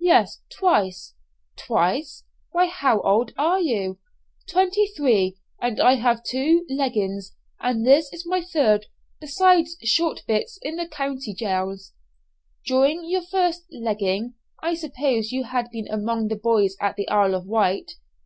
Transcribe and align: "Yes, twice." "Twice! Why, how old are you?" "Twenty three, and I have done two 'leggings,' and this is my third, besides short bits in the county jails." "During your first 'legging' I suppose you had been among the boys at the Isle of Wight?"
"Yes, 0.00 0.40
twice." 0.48 1.12
"Twice! 1.54 2.24
Why, 2.52 2.64
how 2.64 3.02
old 3.02 3.34
are 3.36 3.60
you?" 3.60 3.98
"Twenty 4.48 4.86
three, 4.86 5.36
and 5.60 5.78
I 5.78 5.96
have 5.96 6.16
done 6.16 6.30
two 6.30 6.66
'leggings,' 6.70 7.36
and 7.60 7.86
this 7.86 8.10
is 8.10 8.24
my 8.26 8.40
third, 8.40 8.86
besides 9.20 9.76
short 9.84 10.22
bits 10.26 10.58
in 10.62 10.76
the 10.76 10.88
county 10.88 11.34
jails." 11.34 11.92
"During 12.64 13.06
your 13.06 13.26
first 13.26 13.66
'legging' 13.70 14.32
I 14.62 14.72
suppose 14.76 15.30
you 15.30 15.44
had 15.44 15.68
been 15.70 15.88
among 15.88 16.28
the 16.28 16.36
boys 16.36 16.76
at 16.80 16.96
the 16.96 17.06
Isle 17.10 17.34
of 17.34 17.44
Wight?" 17.44 17.90